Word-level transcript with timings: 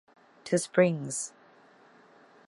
To 0.45 0.57
springs 0.57 1.31